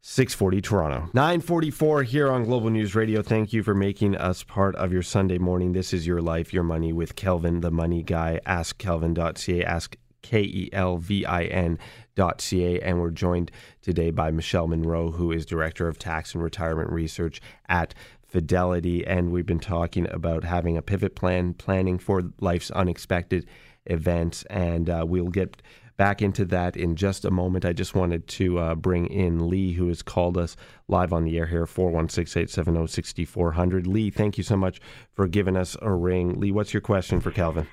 [0.07, 1.09] 640 Toronto.
[1.13, 3.23] 944 here on Global News Radio.
[3.23, 5.73] Thank you for making us part of your Sunday morning.
[5.73, 8.39] This is your life, your money with Kelvin, the money guy.
[8.45, 9.63] AskKelvin.ca.
[9.63, 12.79] Ask K E L V I N.ca.
[12.81, 13.49] And we're joined
[13.81, 17.95] today by Michelle Munro, who is Director of Tax and Retirement Research at
[18.27, 19.07] Fidelity.
[19.07, 23.47] And we've been talking about having a pivot plan, planning for life's unexpected
[23.85, 24.43] events.
[24.49, 25.61] And uh, we'll get
[25.97, 27.65] back into that in just a moment.
[27.65, 30.55] I just wanted to uh, bring in Lee, who has called us
[30.87, 33.87] live on the air here, 416 870 6400.
[33.87, 34.81] Lee, thank you so much
[35.13, 36.39] for giving us a ring.
[36.39, 37.67] Lee, what's your question for Kelvin?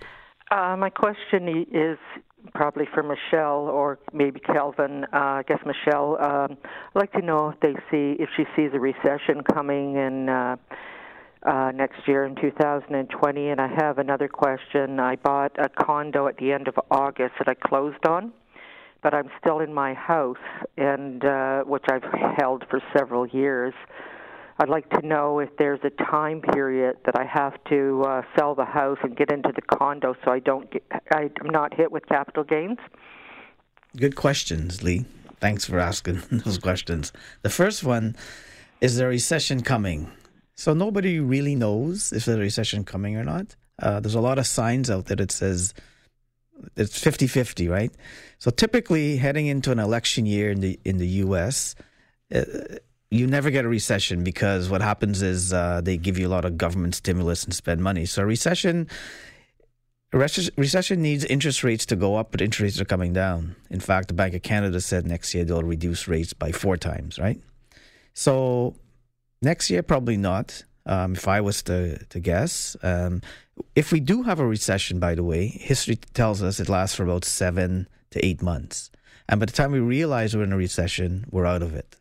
[0.50, 1.98] Uh, my question is
[2.54, 5.04] probably for Michelle or maybe Kelvin.
[5.04, 6.18] Uh, I guess Michelle.
[6.22, 10.28] Um, I'd like to know if they see if she sees a recession coming and
[10.28, 10.56] uh,
[11.44, 13.48] uh, next year in 2020.
[13.48, 15.00] And I have another question.
[15.00, 18.32] I bought a condo at the end of August that I closed on,
[19.02, 20.36] but I'm still in my house,
[20.76, 22.04] and uh, which I've
[22.38, 23.74] held for several years.
[24.58, 28.54] I'd like to know if there's a time period that I have to uh, sell
[28.54, 31.90] the house and get into the condo so I don't get, I, I'm not hit
[31.90, 32.78] with capital gains.
[33.96, 35.04] Good questions, Lee.
[35.40, 37.12] Thanks for asking those questions.
[37.40, 38.14] The first one
[38.80, 40.10] is there a recession coming?
[40.54, 43.56] So nobody really knows if there's a recession coming or not.
[43.78, 45.74] Uh, there's a lot of signs out there that says
[46.76, 47.90] it's 50-50, right?
[48.38, 51.74] So typically heading into an election year in the in the U.S.,
[52.34, 52.44] uh,
[53.10, 56.44] you never get a recession because what happens is uh, they give you a lot
[56.44, 58.06] of government stimulus and spend money.
[58.06, 58.88] So a recession.
[60.14, 63.56] Recession needs interest rates to go up, but interest rates are coming down.
[63.70, 67.18] In fact, the Bank of Canada said next year they'll reduce rates by four times,
[67.18, 67.40] right?
[68.12, 68.74] So
[69.42, 70.64] Next year, probably not.
[70.86, 73.22] Um, if I was to to guess, um,
[73.76, 77.04] if we do have a recession, by the way, history tells us it lasts for
[77.04, 78.90] about seven to eight months,
[79.28, 81.96] and by the time we realize we're in a recession, we're out of it.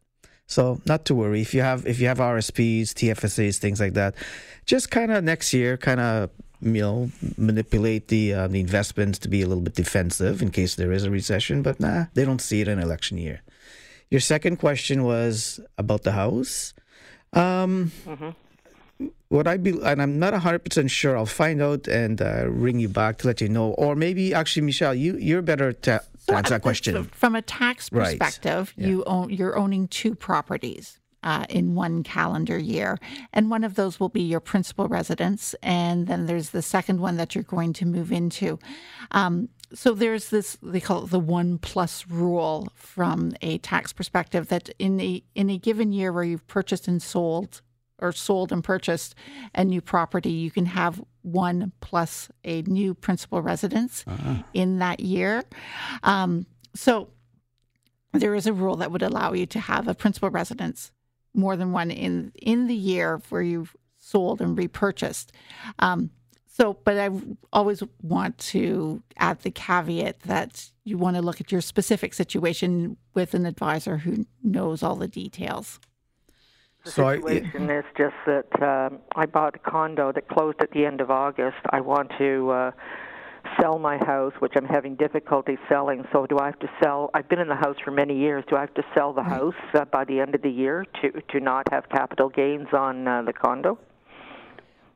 [0.47, 1.41] So not to worry.
[1.41, 4.15] If you have if you have RSPs, TFSAs, things like that,
[4.65, 6.29] just kind of next year, kind of
[6.61, 10.75] you know manipulate the uh, the investments to be a little bit defensive in case
[10.75, 11.61] there is a recession.
[11.61, 13.41] But nah, they don't see it in election year.
[14.09, 16.73] Your second question was about the house.
[17.33, 18.29] Um, mm-hmm.
[19.29, 21.17] What I be, and I'm not 100% sure.
[21.17, 23.71] I'll find out and uh, ring you back to let you know.
[23.71, 27.05] Or maybe, actually, Michelle, you, you're better to, so answer that question.
[27.05, 28.83] From a tax perspective, right.
[28.83, 28.87] yeah.
[28.87, 30.97] you own, you're owning two properties.
[31.23, 32.97] Uh, in one calendar year.
[33.31, 35.53] And one of those will be your principal residence.
[35.61, 38.57] And then there's the second one that you're going to move into.
[39.11, 44.47] Um, so there's this they call it the one plus rule from a tax perspective
[44.47, 47.61] that in a in a given year where you've purchased and sold
[47.99, 49.15] or sold and purchased
[49.53, 54.41] a new property, you can have one plus a new principal residence uh-huh.
[54.53, 55.43] in that year.
[56.03, 57.09] Um, so
[58.11, 60.91] there is a rule that would allow you to have a principal residence
[61.33, 65.31] more than one in in the year where you've sold and repurchased.
[65.79, 66.09] Um,
[66.53, 67.09] so, but I
[67.53, 72.97] always want to add the caveat that you want to look at your specific situation
[73.13, 75.79] with an advisor who knows all the details.
[76.83, 80.71] The so situation I, is just that um, I bought a condo that closed at
[80.71, 81.57] the end of August.
[81.69, 82.71] I want to uh,
[83.57, 86.03] sell my house, which I'm having difficulty selling.
[86.11, 87.11] So, do I have to sell?
[87.13, 88.43] I've been in the house for many years.
[88.49, 89.29] Do I have to sell the right.
[89.29, 93.07] house uh, by the end of the year to to not have capital gains on
[93.07, 93.79] uh, the condo?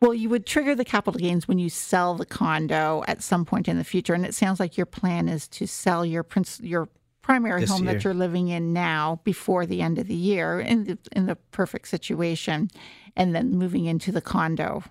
[0.06, 3.68] Well, you would trigger the capital gains when you sell the condo at some point
[3.68, 6.90] in the future, and it sounds like your plan is to sell your princ- your
[7.24, 7.94] primary this home year.
[7.94, 11.36] that you're living in now before the end of the year in the, in the
[11.36, 12.70] perfect situation,
[13.16, 14.84] and then moving into the condo.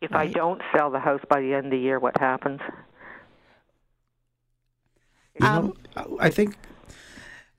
[0.00, 0.28] If right?
[0.28, 2.60] I don't sell the house by the end of the year, what happens?
[5.38, 6.56] You know, um, I think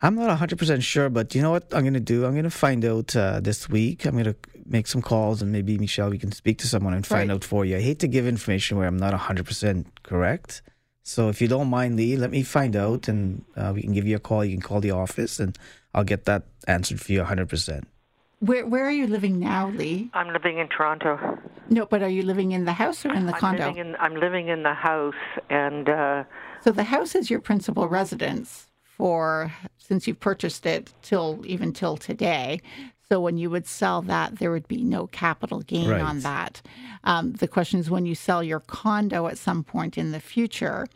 [0.02, 2.26] I'm not 100% sure, but you know what I'm going to do?
[2.26, 4.06] I'm going to find out uh, this week.
[4.06, 7.06] I'm going to make some calls and maybe, Michelle, we can speak to someone and
[7.06, 7.36] find right.
[7.36, 7.78] out for you.
[7.78, 10.62] I hate to give information where I'm not 100% correct.
[11.02, 14.06] So if you don't mind, Lee, let me find out and uh, we can give
[14.06, 14.46] you a call.
[14.46, 15.58] You can call the office and
[15.96, 17.84] I'll get that answered for you 100%.
[18.40, 20.12] Where where are you living now, Lee?
[20.14, 21.40] I'm living in Toronto.
[21.72, 23.66] No, but are you living in the house or in the I'm condo?
[23.66, 25.16] Living in, I'm living in the house,
[25.50, 26.24] and uh,
[26.62, 28.66] so the house is your principal residence
[28.98, 32.62] for since you've purchased it till even till today.
[33.08, 36.02] So when you would sell that, there would be no capital gain right.
[36.02, 36.62] on that.
[37.06, 40.88] Um, the question is when you sell your condo at some point in the future,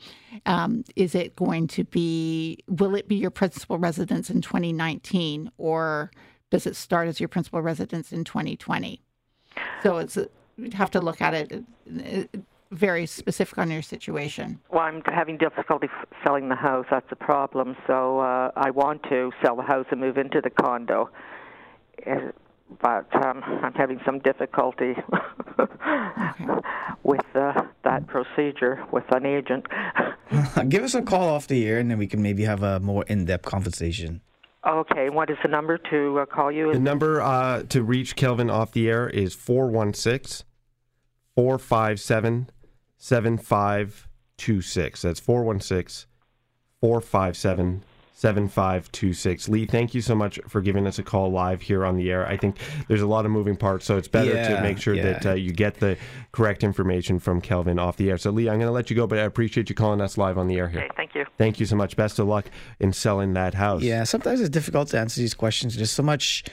[0.45, 6.11] um, is it going to be, will it be your principal residence in 2019 or
[6.49, 9.01] does it start as your principal residence in 2020?
[9.81, 10.17] So it's,
[10.57, 11.63] you'd have to look at it
[12.71, 14.59] very specific on your situation.
[14.69, 16.85] Well, I'm having difficulty f- selling the house.
[16.89, 17.75] That's the problem.
[17.85, 21.09] So uh, I want to sell the house and move into the condo.
[22.07, 22.31] Uh,
[22.81, 24.95] but um, I'm having some difficulty
[27.03, 29.65] with uh, that procedure with an agent.
[30.69, 33.03] Give us a call off the air, and then we can maybe have a more
[33.07, 34.21] in-depth conversation.
[34.65, 36.71] Okay, what is the number to uh, call you?
[36.71, 40.45] The number uh, to reach Kelvin off the air is 416
[41.35, 42.49] 457
[43.01, 45.01] 7526.
[45.01, 46.07] That's 416
[46.79, 47.83] 457
[48.13, 49.49] 7526.
[49.49, 52.27] Lee, thank you so much for giving us a call live here on the air.
[52.27, 54.93] I think there's a lot of moving parts, so it's better Yeah, to make sure
[54.93, 55.13] yeah.
[55.13, 55.97] that uh, you get the
[56.31, 58.19] correct information from Kelvin off the air.
[58.19, 60.37] So, Lee, I'm going to let you go, but I appreciate you calling us live
[60.37, 60.81] on the air here.
[60.81, 61.25] Okay, thank you.
[61.39, 61.95] Thank you so much.
[61.95, 62.45] Best of luck
[62.79, 63.81] in selling that house.
[63.81, 65.75] Yeah, sometimes it's difficult to answer these questions.
[65.75, 66.43] There's so much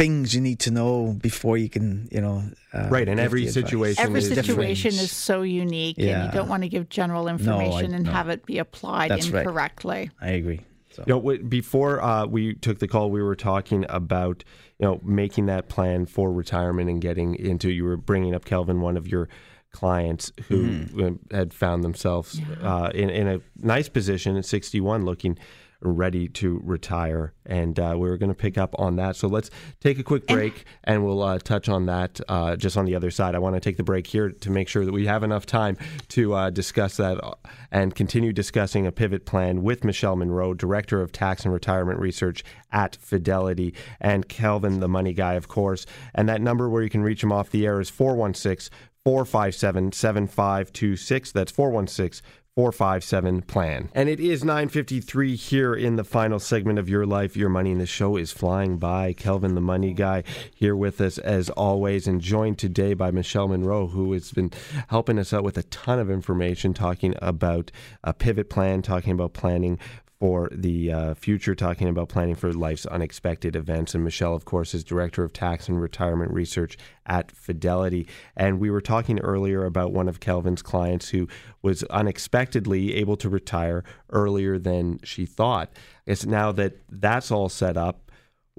[0.00, 2.42] things you need to know before you can, you know.
[2.72, 4.46] Uh, Right, and every situation Every is different.
[4.46, 8.12] situation is so unique, and you don't want to give general information and no.
[8.12, 9.40] have it be applied That's right.
[9.40, 10.10] incorrectly.
[10.20, 10.60] I agree.
[10.92, 14.42] So You know, before uh, we took the call, we were talking about
[14.78, 17.70] you know making that plan for retirement and getting into.
[17.70, 19.28] You were bringing up Kelvin, one of your
[19.72, 21.34] clients who Mm-hmm.
[21.34, 25.38] had found themselves uh, in in a nice position at 61, looking
[25.82, 29.16] ready to retire, and uh, we were going to pick up on that.
[29.16, 32.84] So let's take a quick break, and, we'll uh, touch on that uh, just on
[32.84, 33.34] the other side.
[33.34, 35.78] I want to take the break here to make sure that we have enough time
[36.08, 37.34] to uh, discuss that uh,
[37.70, 42.44] and continue discussing a pivot plan with Michelle Munro, Director of Tax and Retirement Research
[42.70, 45.86] at Fidelity, and Kelvin, the money guy, of course.
[46.14, 48.70] And that number where you can reach him off the air is 416
[49.04, 51.32] 457 7526.
[51.32, 52.22] That's 416
[52.60, 53.88] 457 plan.
[53.94, 57.80] And it is 953 here in the final segment of Your Life, Your Money, and
[57.80, 59.14] the show is flying by.
[59.14, 63.86] Kelvin, the money guy, here with us as always, and joined today by Michelle Munro,
[63.86, 64.52] who has been
[64.88, 67.70] helping us out with a ton of information, talking about
[68.04, 69.78] a pivot plan, talking about planning
[70.20, 73.94] for the uh, future, talking about planning for life's unexpected events.
[73.94, 78.06] And Michelle, of course, is Director of Tax and Retirement Research at Fidelity.
[78.36, 81.26] And we were talking earlier about one of Kelvin's clients who
[81.62, 85.72] was unexpectedly able to retire earlier than she thought.
[86.04, 88.09] It's now that that's all set up.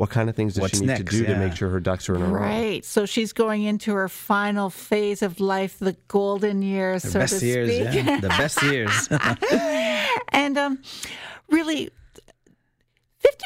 [0.02, 1.12] What kind of things does What's she need to next?
[1.12, 2.42] do to make sure her ducks are in a row?
[2.42, 2.84] Right.
[2.84, 7.40] So she's going into her final phase of life, the golden years, the so best
[7.40, 8.06] to years, speak.
[8.06, 9.08] yeah, the best years.
[10.30, 10.82] and um,
[11.52, 11.92] really,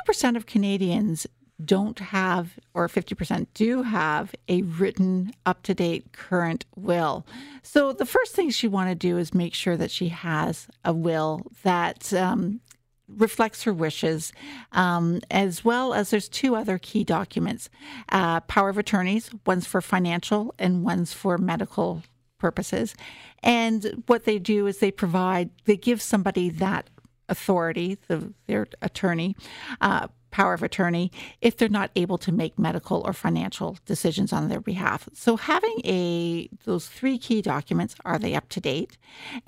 [0.08, 1.28] 50% of Canadians
[1.65, 7.26] don't have, or 50% do have, a written, up to date, current will.
[7.63, 10.94] So the first thing she want to do is make sure that she has a
[10.94, 12.62] will that um,
[13.08, 14.34] reflects her wishes,
[14.72, 17.70] um, as well as there's two other key documents
[18.10, 22.04] uh, power of attorneys, one's for financial and one's for medical
[22.39, 22.96] purposes.
[23.44, 26.89] And what they do is they provide, they give somebody that
[27.30, 29.36] authority, the, their attorney,
[29.82, 34.50] uh, power of attorney, if they're not able to make medical or financial decisions on
[34.50, 35.08] their behalf.
[35.13, 38.98] So having a those three key documents, are they up to date?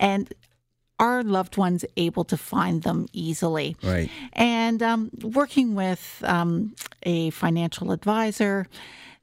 [0.00, 0.32] And
[0.98, 3.76] are loved ones able to find them easily?
[3.82, 4.10] Right.
[4.32, 8.66] And um, working with um, a financial advisor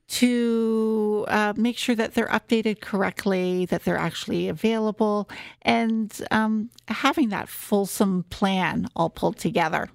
[0.08, 5.28] to uh, make sure that they're updated correctly, that they're actually available,
[5.64, 9.90] and um, having that fulsome plan all pulled together.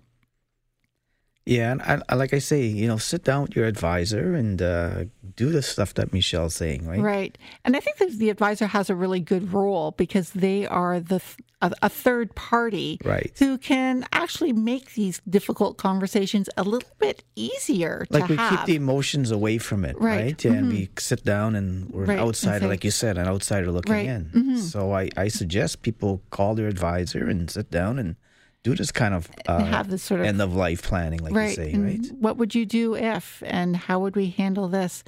[1.50, 4.62] Yeah, and I, I, like I say, you know, sit down with your advisor and
[4.62, 7.00] uh, do the stuff that Michelle's saying, right?
[7.00, 7.38] Right.
[7.64, 11.18] And I think that the advisor has a really good role because they are the
[11.18, 13.32] th- a, a third party Right.
[13.38, 18.50] who can actually make these difficult conversations a little bit easier Like we have.
[18.60, 20.20] keep the emotions away from it, Right.
[20.22, 20.44] right?
[20.44, 23.72] Yeah, and we sit down and we're Right, an outsider, like you said, an outsider
[23.72, 24.06] looking Right.
[24.06, 24.56] in.
[24.58, 28.14] So I, I suggest people call their advisor and sit down and
[28.62, 31.54] do this kind of uh, have this sort of- end of life planning, like you
[31.54, 32.12] say, right?
[32.18, 35.02] What would you do if, and how would we handle this?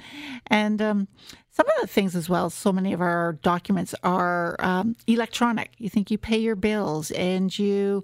[0.47, 1.07] And um,
[1.51, 5.71] some of the things as well, so many of our documents are um, electronic.
[5.77, 8.03] You think you pay your bills and you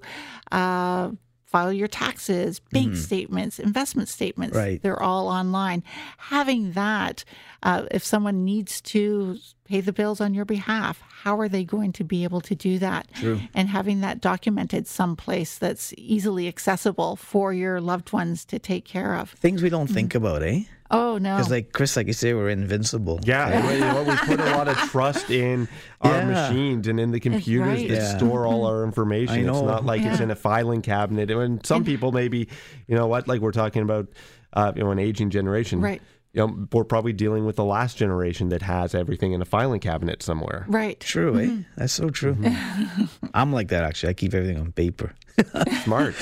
[0.52, 1.12] uh,
[1.50, 4.56] file your taxes, bank statements, investment statements.
[4.56, 4.66] Mm-hmm.
[4.66, 4.82] Right.
[4.82, 5.84] They're all online.
[6.18, 7.24] Having that,
[7.64, 11.92] uh, if someone needs to pay the bills on your behalf, how are they going
[11.94, 13.08] to be able to do that?
[13.16, 13.40] True.
[13.56, 19.16] And having that documented someplace that's easily accessible for your loved ones to take care
[19.16, 19.32] of.
[19.32, 20.64] Things we don't think about, eh?
[20.92, 21.36] Oh no!
[21.38, 23.20] Because, like Chris, like you say, we're invincible.
[23.24, 25.68] Yeah, we- you know, we put a lot of trust in
[26.02, 26.26] our Yeah.
[26.26, 27.88] machines and in the computers right.
[27.90, 28.18] that Yeah.
[28.18, 29.36] store all our information.
[29.48, 31.30] I It's not like it's in a filing cabinet.
[31.30, 32.48] And some people maybe,
[32.88, 34.08] you know what, like we're talking about,
[34.54, 35.80] uh, you know, an aging generation.
[35.82, 36.02] Right.
[36.32, 39.80] you know, we're probably dealing with the last generation that has everything in a filing
[39.80, 40.64] cabinet somewhere.
[40.68, 41.00] Right.
[41.00, 41.58] True, eh?
[41.76, 42.38] That's so true.
[43.34, 44.10] I'm like that actually.
[44.12, 45.14] I keep everything on paper.
[45.84, 46.16] Smart.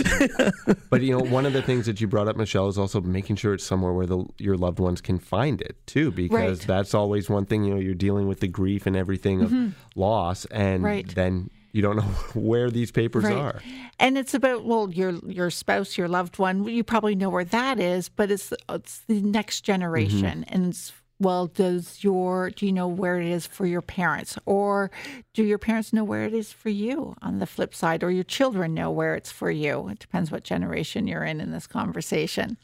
[0.89, 3.36] but you know, one of the things that you brought up, Michelle, is also making
[3.38, 6.68] sure it's somewhere where the, your loved ones can find it too, because Right.
[6.68, 7.63] that's always one thing.
[7.63, 9.99] You know, you're dealing with the grief and everything of mm-hmm.
[9.99, 11.07] loss, and Right.
[11.15, 12.01] then you don't know
[12.34, 13.36] where these papers Right.
[13.36, 13.61] are.
[13.99, 16.65] And it's about well, your your spouse, your loved one.
[16.65, 20.45] You probably know where that is, but it's it's the next generation.
[20.45, 20.53] Mm-hmm.
[20.53, 24.91] And it's, well, does your do you know where it is for your parents, or
[25.34, 27.15] do your parents know where it is for you?
[27.22, 29.88] On the flip side, or your children know where it's for you.
[29.89, 32.57] It depends what generation you're in in this conversation.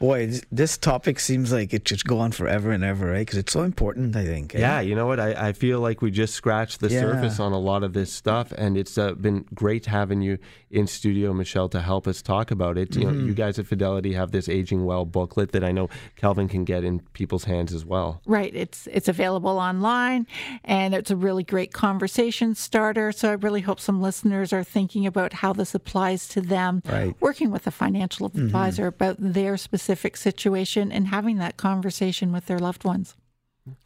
[0.00, 3.26] Boy, this- this topic seems like it should go on forever and ever, right?
[3.26, 4.54] Because it's so important, I think.
[4.54, 4.60] eh?
[4.60, 5.18] Yeah, you know what?
[5.18, 7.00] I, I feel like we just scratched the Yeah.
[7.00, 10.38] surface on a lot of this stuff, and it's uh, been great having you
[10.70, 12.94] in studio, Michelle, to help us talk about it.
[12.94, 13.26] You know, Mm-hmm.
[13.28, 16.84] you guys at Fidelity have this Aging Well booklet that I know Kelvin can get
[16.84, 18.20] in people's hands as well.
[18.26, 18.54] Right.
[18.54, 20.26] It's it's available online
[20.64, 23.12] and it's a really great conversation starter.
[23.12, 26.82] So I really hope some listeners are thinking about how this applies to them.
[26.84, 27.14] Right.
[27.20, 32.58] Working with a financial advisor about their specific situation and having that conversation with their
[32.58, 33.16] loved ones.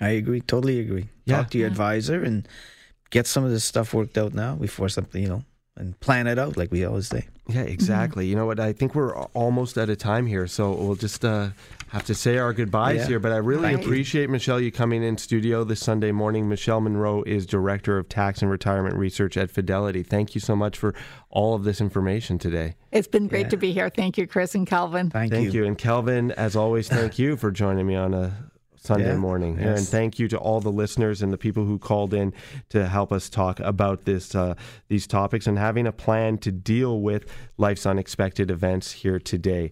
[0.00, 0.40] I agree.
[0.40, 1.08] Totally agree.
[1.26, 1.36] Yeah.
[1.38, 2.46] Talk to your advisor and
[3.10, 5.44] get some of this stuff worked out now before something, you know,
[5.76, 7.26] and plan it out like we always say.
[7.48, 8.26] Yeah, exactly.
[8.26, 8.60] You know what?
[8.60, 11.48] I think we're almost out of time here, so we'll just uh,
[11.88, 13.06] have to say our goodbyes Yeah.
[13.06, 13.18] here.
[13.18, 13.84] But I really Thank you.
[13.86, 16.48] appreciate Michelle you coming in studio this Sunday morning.
[16.48, 20.02] Michelle Munro is director of tax and retirement research at Fidelity.
[20.02, 20.94] Thank you so much for
[21.30, 22.74] all of this information today.
[22.92, 23.48] It's been great Yeah.
[23.48, 23.88] to be here.
[23.88, 25.10] Thank you, Chris and Calvin.
[25.10, 25.64] Thank, Thank you.
[25.64, 28.32] And Kelvin, as always, thank you for joining me on a
[28.84, 29.56] Sunday Yeah, morning.
[29.58, 29.74] here.
[29.74, 32.34] And thank you to all the listeners and the people who called in
[32.70, 34.54] to help us talk about this uh,
[34.88, 37.26] these topics and having a plan to deal with
[37.58, 39.70] life's unexpected events here today.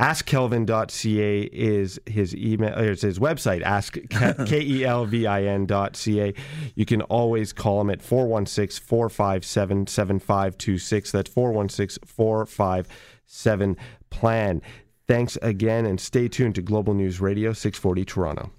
[0.00, 3.96] AskKelvin.ca is his email, or is his website, ask
[4.46, 6.32] K E L V I N.ca.
[6.74, 11.12] You can always call him at 416 457 7526.
[11.12, 13.76] That's 416 457
[14.08, 14.62] plan.
[15.10, 18.52] Thanks again, and stay tuned to Global News Radio 640 Toronto.